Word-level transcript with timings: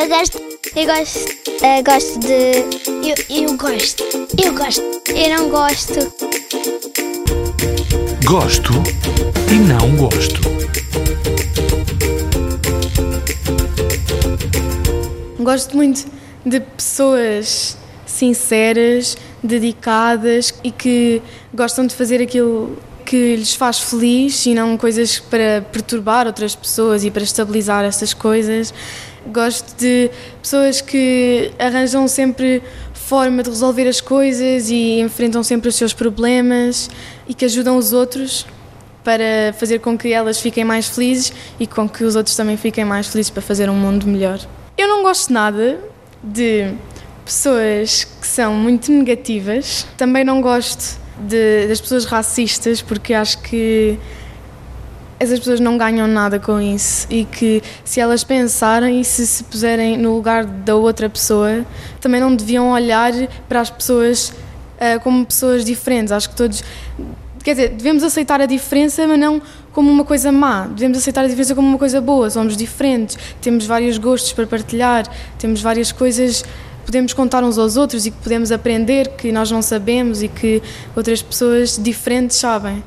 Eu 0.00 0.08
gosto. 0.08 0.40
Eu 0.74 0.86
gosto. 0.86 1.18
eh, 1.62 1.82
gosto 1.82 2.18
de. 2.20 2.52
Eu, 3.06 3.42
eu 3.42 3.56
gosto. 3.58 4.02
Eu 4.42 4.54
gosto. 4.54 4.80
Eu 5.10 5.28
não 5.28 5.50
gosto. 5.50 5.98
Gosto 8.24 8.72
e 9.52 9.56
não 9.56 9.96
gosto. 9.96 10.40
Gosto 15.38 15.76
muito 15.76 16.06
de 16.46 16.60
pessoas 16.60 17.76
sinceras, 18.06 19.18
dedicadas 19.42 20.54
e 20.64 20.70
que 20.70 21.20
gostam 21.52 21.86
de 21.86 21.94
fazer 21.94 22.22
aquilo 22.22 22.78
que 23.10 23.34
lhes 23.34 23.56
faz 23.56 23.80
feliz 23.80 24.46
e 24.46 24.54
não 24.54 24.76
coisas 24.76 25.18
para 25.18 25.66
perturbar 25.72 26.28
outras 26.28 26.54
pessoas 26.54 27.04
e 27.04 27.10
para 27.10 27.24
estabilizar 27.24 27.84
essas 27.84 28.14
coisas. 28.14 28.72
Gosto 29.26 29.76
de 29.76 30.08
pessoas 30.40 30.80
que 30.80 31.50
arranjam 31.58 32.06
sempre 32.06 32.62
forma 32.94 33.42
de 33.42 33.50
resolver 33.50 33.88
as 33.88 34.00
coisas 34.00 34.70
e 34.70 35.00
enfrentam 35.00 35.42
sempre 35.42 35.68
os 35.68 35.74
seus 35.74 35.92
problemas 35.92 36.88
e 37.26 37.34
que 37.34 37.44
ajudam 37.46 37.76
os 37.76 37.92
outros 37.92 38.46
para 39.02 39.52
fazer 39.58 39.80
com 39.80 39.98
que 39.98 40.12
elas 40.12 40.40
fiquem 40.40 40.62
mais 40.62 40.86
felizes 40.86 41.32
e 41.58 41.66
com 41.66 41.88
que 41.88 42.04
os 42.04 42.14
outros 42.14 42.36
também 42.36 42.56
fiquem 42.56 42.84
mais 42.84 43.08
felizes 43.08 43.28
para 43.28 43.42
fazer 43.42 43.68
um 43.68 43.74
mundo 43.74 44.06
melhor. 44.06 44.38
Eu 44.78 44.86
não 44.86 45.02
gosto 45.02 45.32
nada 45.32 45.80
de 46.22 46.72
pessoas 47.24 48.04
que 48.04 48.26
são 48.28 48.54
muito 48.54 48.92
negativas. 48.92 49.84
Também 49.96 50.22
não 50.22 50.40
gosto 50.40 51.00
de- 51.28 51.66
das 51.68 51.80
pessoas 51.80 52.04
racistas 52.04 52.80
porque 52.82 53.14
acho 53.14 53.38
que 53.42 53.98
essas 55.18 55.38
pessoas 55.38 55.60
não 55.60 55.76
ganham 55.76 56.06
nada 56.06 56.38
com 56.38 56.58
isso 56.60 57.06
e 57.10 57.24
que 57.26 57.62
se 57.84 58.00
elas 58.00 58.24
pensarem 58.24 59.00
e 59.00 59.04
se 59.04 59.26
se 59.26 59.44
puserem 59.44 59.98
no 59.98 60.14
lugar 60.14 60.44
da 60.46 60.74
outra 60.74 61.10
pessoa, 61.10 61.64
também 62.00 62.20
não 62.20 62.34
deviam 62.34 62.70
olhar 62.70 63.12
para 63.46 63.60
as 63.60 63.68
pessoas 63.68 64.32
ah, 64.80 64.98
como 64.98 65.26
pessoas 65.26 65.62
diferentes. 65.62 66.10
Acho 66.10 66.30
que 66.30 66.36
todos. 66.36 66.64
Quer 67.44 67.54
dizer, 67.54 67.68
devemos 67.70 68.02
aceitar 68.02 68.40
a 68.40 68.46
diferença, 68.46 69.06
mas 69.06 69.18
não 69.18 69.42
como 69.72 69.90
uma 69.90 70.04
coisa 70.04 70.32
má. 70.32 70.66
Devemos 70.66 70.96
aceitar 70.98 71.24
a 71.24 71.28
diferença 71.28 71.54
como 71.54 71.68
uma 71.68 71.78
coisa 71.78 72.00
boa. 72.00 72.30
Somos 72.30 72.56
diferentes, 72.56 73.18
temos 73.42 73.66
vários 73.66 73.98
gostos 73.98 74.32
para 74.32 74.46
partilhar, 74.46 75.06
temos 75.38 75.60
várias 75.60 75.92
coisas 75.92 76.44
podemos 76.90 77.12
contar 77.12 77.44
uns 77.44 77.56
aos 77.56 77.76
outros 77.76 78.04
e 78.04 78.10
que 78.10 78.16
podemos 78.16 78.50
aprender 78.50 79.10
que 79.10 79.30
nós 79.30 79.48
não 79.48 79.62
sabemos 79.62 80.24
e 80.24 80.28
que 80.28 80.60
outras 80.96 81.22
pessoas 81.22 81.78
diferentes 81.80 82.36
sabem. 82.36 82.82